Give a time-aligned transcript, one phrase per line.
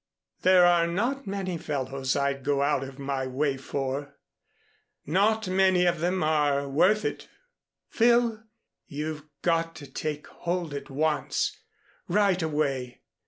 [0.41, 4.17] There are not many fellows I'd go out of my way for,
[5.05, 7.29] not many of them are worth it.
[7.87, 8.41] Phil,
[8.87, 11.55] you've got to take hold at once
[12.07, 13.01] right away.